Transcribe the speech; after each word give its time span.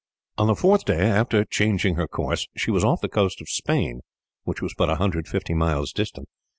On 0.39 0.47
the 0.47 0.55
fourth 0.55 0.83
day 0.85 1.01
after 1.11 1.45
changing 1.45 1.93
her 1.93 2.07
course, 2.07 2.47
she 2.57 2.71
was 2.71 2.83
off 2.83 3.01
the 3.01 3.07
coast 3.07 3.39
of 3.39 3.47
Spain, 3.47 4.01
which 4.45 4.59
was 4.59 4.73
but 4.75 4.89
a 4.89 4.95
hundred 4.95 5.25
and 5.25 5.27
fifty 5.27 5.53
miles 5.53 5.91
distant. 5.93 6.27